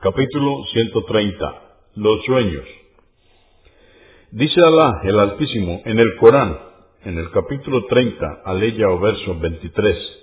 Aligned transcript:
Capítulo 0.00 0.64
130. 0.72 1.62
Los 1.96 2.24
sueños. 2.24 2.64
Dice 4.30 4.60
Alá, 4.60 5.00
el 5.02 5.18
Altísimo, 5.18 5.82
en 5.84 5.98
el 5.98 6.14
Corán, 6.20 6.56
en 7.04 7.18
el 7.18 7.28
capítulo 7.32 7.84
30, 7.86 8.42
aleya 8.44 8.88
o 8.90 9.00
verso 9.00 9.36
23. 9.40 10.18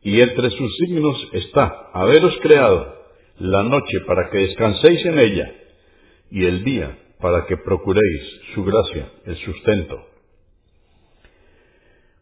Y 0.00 0.22
entre 0.22 0.48
sus 0.48 0.74
signos 0.78 1.28
está 1.34 1.90
haberos 1.92 2.38
creado 2.40 2.94
la 3.36 3.64
noche 3.64 4.00
para 4.06 4.30
que 4.30 4.38
descanséis 4.38 5.04
en 5.04 5.18
ella 5.18 5.52
y 6.30 6.46
el 6.46 6.64
día 6.64 6.98
para 7.20 7.44
que 7.44 7.58
procuréis 7.58 8.40
su 8.54 8.64
gracia, 8.64 9.12
el 9.26 9.36
sustento. 9.36 10.06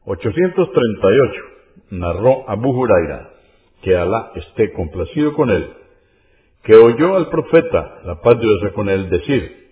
838. 0.07 1.43
Narró 1.91 2.51
Abu 2.51 2.71
Huraira, 2.71 3.31
que 3.81 3.95
Alá 3.95 4.33
esté 4.35 4.73
complacido 4.73 5.33
con 5.33 5.51
él, 5.51 5.86
que 6.67 6.75
oyó 6.75 7.17
al 7.17 7.29
profeta, 7.29 8.01
la 8.05 8.21
paz 8.21 8.41
de 8.41 8.45
Dios 8.45 8.73
con 8.75 8.89
él, 8.89 9.09
decir, 9.09 9.69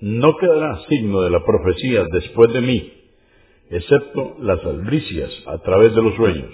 no 0.00 0.36
quedará 0.36 0.80
signo 0.88 1.20
de 1.20 1.30
la 1.30 1.44
profecía 1.44 2.04
después 2.10 2.52
de 2.52 2.60
mí, 2.60 2.92
excepto 3.70 4.36
las 4.40 4.58
albricias 4.64 5.30
a 5.46 5.58
través 5.58 5.94
de 5.94 6.02
los 6.02 6.16
sueños. 6.16 6.52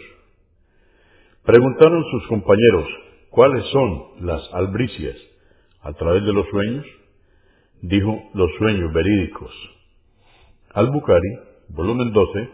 Preguntaron 1.43 2.05
sus 2.11 2.27
compañeros, 2.29 2.87
¿cuáles 3.31 3.65
son 3.71 4.27
las 4.27 4.43
albricias 4.53 5.17
a 5.81 5.95
través 5.95 6.23
de 6.25 6.35
los 6.35 6.47
sueños? 6.49 6.85
Dijo, 7.81 8.15
los 8.35 8.51
sueños 8.59 8.93
verídicos. 8.93 9.53
Al-Bukhari, 10.75 11.39
volumen 11.71 12.13
12, 12.13 12.51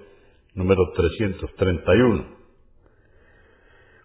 número 0.54 0.92
331. 0.94 2.26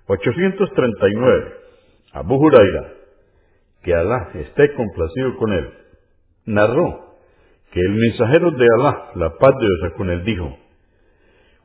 839. 0.08 1.57
Abu 2.17 2.35
Huraira, 2.35 2.94
que 3.84 3.94
Alá 3.94 4.31
esté 4.34 4.73
complacido 4.73 5.38
con 5.38 5.53
él, 5.53 5.70
narró 6.46 7.13
que 7.71 7.79
el 7.79 7.91
mensajero 7.91 8.51
de 8.51 8.65
Alá, 8.76 9.12
la 9.13 9.37
paz 9.37 9.54
de 9.59 9.68
Dios 9.68 9.93
con 9.98 10.09
él, 10.09 10.24
dijo, 10.24 10.57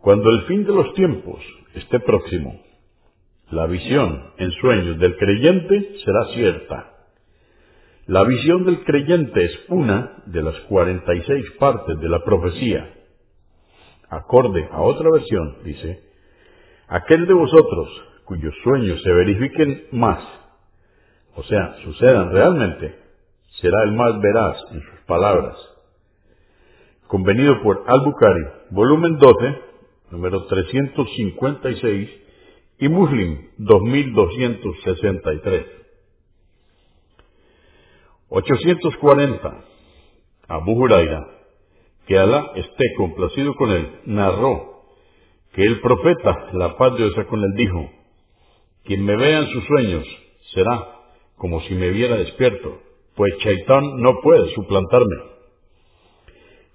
cuando 0.02 0.30
el 0.30 0.42
fin 0.42 0.64
de 0.64 0.74
los 0.74 0.92
tiempos 0.92 1.42
esté 1.74 2.00
próximo, 2.00 2.60
la 3.50 3.66
visión 3.66 4.32
en 4.36 4.52
sueños 4.52 4.98
del 4.98 5.16
creyente 5.16 5.96
será 6.04 6.26
cierta. 6.34 6.96
La 8.06 8.24
visión 8.24 8.66
del 8.66 8.84
creyente 8.84 9.44
es 9.46 9.58
una 9.68 10.22
de 10.26 10.42
las 10.42 10.60
46 10.68 11.52
partes 11.58 11.98
de 11.98 12.08
la 12.10 12.22
profecía. 12.24 12.92
Acorde 14.10 14.68
a 14.70 14.82
otra 14.82 15.08
versión, 15.10 15.62
dice, 15.64 16.02
aquel 16.88 17.26
de 17.26 17.32
vosotros 17.32 17.88
cuyos 18.26 18.54
sueños 18.62 19.02
se 19.02 19.12
verifiquen 19.12 19.86
más 19.92 20.41
o 21.34 21.42
sea, 21.44 21.76
sucedan 21.84 22.30
realmente, 22.30 22.94
será 23.60 23.84
el 23.84 23.92
más 23.92 24.20
veraz 24.20 24.56
en 24.70 24.80
sus 24.80 25.00
palabras. 25.06 25.56
Convenido 27.06 27.62
por 27.62 27.84
Al-Bukhari, 27.86 28.44
volumen 28.70 29.18
12, 29.18 29.58
número 30.10 30.46
356, 30.46 32.10
y 32.78 32.88
Muslim, 32.88 33.50
2263. 33.58 35.66
840. 38.28 39.64
Abu 40.48 40.72
Huraira, 40.72 41.26
que 42.06 42.18
Alá 42.18 42.52
esté 42.56 42.84
complacido 42.96 43.54
con 43.54 43.70
él, 43.70 44.00
narró 44.06 44.72
que 45.52 45.62
el 45.62 45.80
profeta, 45.80 46.48
la 46.54 46.76
paz 46.76 46.92
de 46.92 47.04
Dios 47.04 47.26
con 47.26 47.44
él, 47.44 47.52
dijo, 47.54 47.90
quien 48.84 49.04
me 49.04 49.16
vea 49.16 49.40
en 49.40 49.48
sus 49.48 49.64
sueños 49.64 50.04
será 50.54 50.91
como 51.42 51.60
si 51.62 51.74
me 51.74 51.90
viera 51.90 52.18
despierto, 52.18 52.78
pues 53.16 53.36
Chaitán 53.38 54.00
no 54.00 54.20
puede 54.22 54.54
suplantarme. 54.54 55.16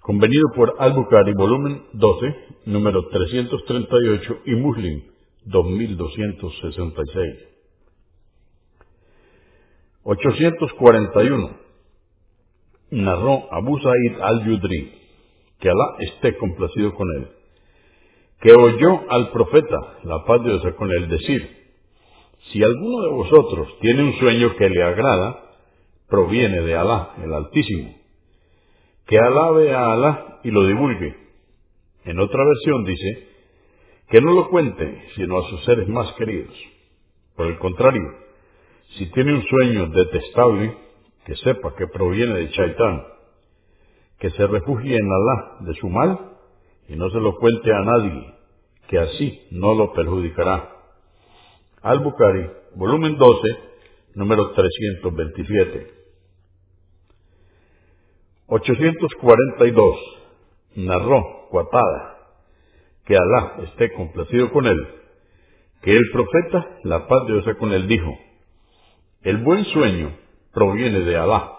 Convenido 0.02 0.44
por 0.54 0.76
Al-Bukhari, 0.78 1.32
volumen 1.36 1.84
12, 1.94 2.36
número 2.66 3.08
338 3.08 4.40
y 4.44 4.56
Muslim, 4.56 5.04
2266. 5.46 7.36
841. 10.04 11.50
Narró 12.90 13.48
Abu 13.50 13.80
Sa'id 13.80 14.20
al-Yudri, 14.20 14.92
que 15.62 15.70
Alá 15.70 15.96
esté 16.00 16.36
complacido 16.36 16.94
con 16.94 17.08
él, 17.16 17.28
que 18.42 18.52
oyó 18.52 19.10
al 19.12 19.32
profeta, 19.32 19.78
la 20.04 20.26
paz 20.26 20.44
de 20.44 20.60
Dios 20.60 20.76
con 20.76 20.92
él, 20.92 21.08
decir, 21.08 21.57
si 22.58 22.64
alguno 22.64 23.04
de 23.04 23.10
vosotros 23.10 23.68
tiene 23.82 24.04
un 24.04 24.14
sueño 24.14 24.56
que 24.56 24.68
le 24.68 24.82
agrada, 24.82 25.44
proviene 26.10 26.62
de 26.62 26.76
Alá, 26.76 27.14
el 27.24 27.32
Altísimo. 27.32 27.96
Que 29.06 29.20
alabe 29.20 29.76
a 29.76 29.94
Alá 29.94 30.40
y 30.44 30.50
lo 30.50 30.66
divulgue. 30.66 31.16
En 32.06 32.20
otra 32.20 32.44
versión 32.44 32.84
dice, 32.84 33.28
que 34.10 34.22
no 34.22 34.34
lo 34.34 34.50
cuente 34.50 35.04
sino 35.16 35.38
a 35.38 35.50
sus 35.50 35.64
seres 35.66 35.88
más 35.88 36.12
queridos. 36.14 36.56
Por 37.36 37.46
el 37.46 37.60
contrario, 37.60 38.02
si 38.98 39.06
tiene 39.12 39.36
un 39.36 39.44
sueño 39.44 39.88
detestable, 39.90 40.76
que 41.26 41.36
sepa 41.36 41.76
que 41.76 41.86
proviene 41.86 42.40
de 42.40 42.50
Chaitán, 42.50 43.04
que 44.18 44.32
se 44.32 44.48
refugie 44.48 44.96
en 44.96 45.12
Alá 45.12 45.58
de 45.60 45.76
su 45.76 45.90
mal 45.90 46.38
y 46.88 46.96
no 46.96 47.08
se 47.12 47.20
lo 47.20 47.36
cuente 47.36 47.72
a 47.72 47.82
nadie, 47.82 48.34
que 48.88 48.98
así 48.98 49.48
no 49.52 49.76
lo 49.76 49.94
perjudicará. 49.94 50.77
Al-Bukhari, 51.82 52.50
volumen 52.76 53.18
12, 53.18 53.58
número 54.16 54.52
327. 54.52 55.94
842. 58.48 59.98
Narró 60.76 61.48
Cuatada, 61.52 62.18
que 63.06 63.16
Alá 63.16 63.58
esté 63.64 63.94
complacido 63.94 64.52
con 64.52 64.66
él, 64.66 64.88
que 65.82 65.96
el 65.96 66.04
profeta, 66.12 66.78
la 66.84 67.08
paz 67.08 67.28
de 67.28 67.34
Dios 67.34 67.58
con 67.58 67.72
él, 67.72 67.88
dijo, 67.88 68.18
el 69.22 69.38
buen 69.38 69.64
sueño 69.66 70.16
proviene 70.54 71.02
de 71.02 71.16
Alá, 71.16 71.52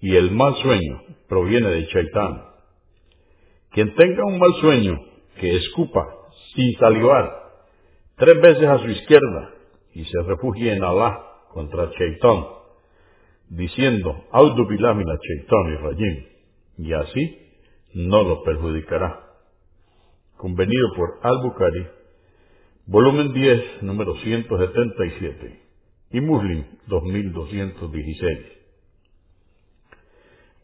y 0.00 0.16
el 0.16 0.30
mal 0.30 0.54
sueño 0.56 1.02
proviene 1.28 1.68
de 1.70 1.86
Chaitán. 1.88 2.42
Quien 3.70 3.94
tenga 3.94 4.24
un 4.24 4.38
mal 4.38 4.52
sueño, 4.60 4.98
que 5.40 5.56
escupa 5.56 6.06
sin 6.54 6.72
salivar 6.78 7.45
tres 8.16 8.40
veces 8.40 8.66
a 8.66 8.78
su 8.78 8.88
izquierda 8.88 9.54
y 9.92 10.04
se 10.04 10.22
refugie 10.22 10.72
en 10.72 10.82
Alá 10.82 11.22
contra 11.52 11.90
Chaitán, 11.90 12.46
diciendo, 13.48 14.24
Audu 14.32 14.66
bilamina 14.66 15.14
Chaitán 15.18 15.72
y 15.72 15.76
Rayim, 15.76 16.24
y 16.78 16.92
así 16.92 17.38
no 17.94 18.22
lo 18.22 18.42
perjudicará. 18.42 19.22
Convenido 20.36 20.88
por 20.96 21.18
Al-Bukhari, 21.22 21.86
volumen 22.86 23.32
10, 23.32 23.82
número 23.82 24.14
177, 24.16 25.60
y 26.12 26.20
Muslim 26.20 26.64
2216. 26.86 28.38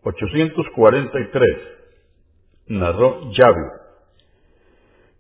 843. 0.02 1.48
Narró 2.66 3.30
Yavi, 3.32 3.66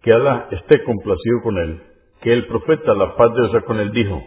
que 0.02 0.12
Alá 0.12 0.48
esté 0.50 0.82
complacido 0.84 1.40
con 1.42 1.58
él, 1.58 1.91
que 2.22 2.32
el 2.32 2.46
profeta, 2.46 2.94
la 2.94 3.16
paz 3.16 3.34
de 3.34 3.48
Dios 3.48 3.64
con 3.64 3.80
él, 3.80 3.90
dijo, 3.90 4.22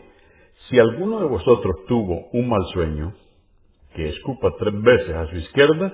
si 0.67 0.77
alguno 0.77 1.21
de 1.21 1.27
vosotros 1.27 1.85
tuvo 1.87 2.27
un 2.33 2.49
mal 2.49 2.61
sueño, 2.73 3.15
que 3.95 4.09
escupa 4.09 4.53
tres 4.59 4.73
veces 4.81 5.15
a 5.15 5.27
su 5.27 5.37
izquierda 5.37 5.93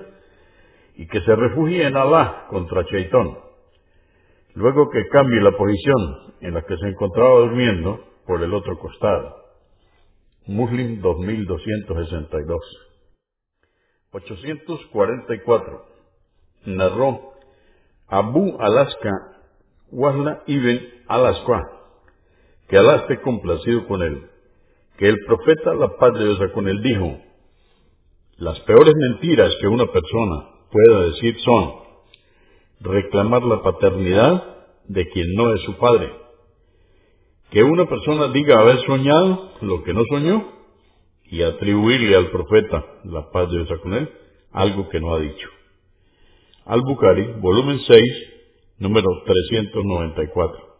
y 0.96 1.06
que 1.06 1.20
se 1.20 1.36
refugie 1.36 1.86
en 1.86 1.96
Alá 1.96 2.46
contra 2.50 2.84
Chaitón, 2.86 3.38
luego 4.54 4.90
que 4.90 5.06
cambie 5.08 5.40
la 5.40 5.52
posición 5.52 6.34
en 6.40 6.54
la 6.54 6.62
que 6.62 6.76
se 6.76 6.88
encontraba 6.88 7.38
durmiendo 7.38 8.04
por 8.26 8.42
el 8.42 8.52
otro 8.52 8.76
costado. 8.78 9.36
Muslim 10.46 11.00
2262. 11.00 12.60
844. 14.10 15.84
Narró 16.66 17.32
Abu 18.08 18.56
Alaska 18.60 19.10
Wahla 19.92 20.42
ibn 20.46 20.80
Alaska 21.06 21.81
que 22.68 22.78
Alá 22.78 22.96
esté 22.96 23.20
complacido 23.20 23.86
con 23.86 24.02
él, 24.02 24.26
que 24.98 25.08
el 25.08 25.18
profeta, 25.26 25.74
la 25.74 25.96
paz 25.96 26.14
de 26.14 26.24
Dios 26.24 26.38
con 26.52 26.68
él, 26.68 26.82
dijo, 26.82 27.18
las 28.36 28.58
peores 28.60 28.94
mentiras 28.96 29.54
que 29.60 29.68
una 29.68 29.86
persona 29.86 30.48
pueda 30.70 31.04
decir 31.04 31.38
son 31.40 31.82
reclamar 32.80 33.42
la 33.44 33.62
paternidad 33.62 34.44
de 34.88 35.08
quien 35.10 35.34
no 35.34 35.54
es 35.54 35.60
su 35.62 35.76
padre, 35.76 36.12
que 37.50 37.62
una 37.62 37.86
persona 37.86 38.28
diga 38.28 38.60
haber 38.60 38.80
soñado 38.86 39.52
lo 39.60 39.84
que 39.84 39.92
no 39.92 40.02
soñó 40.10 40.50
y 41.26 41.42
atribuirle 41.42 42.16
al 42.16 42.30
profeta, 42.30 42.84
la 43.04 43.30
paz 43.30 43.50
de 43.50 43.64
Dios 43.64 43.80
con 43.80 43.94
él, 43.94 44.10
algo 44.52 44.88
que 44.88 45.00
no 45.00 45.14
ha 45.14 45.20
dicho. 45.20 45.48
Al-Bukhari, 46.64 47.40
volumen 47.40 47.80
6, 47.80 48.02
número 48.78 49.08
394. 49.24 50.71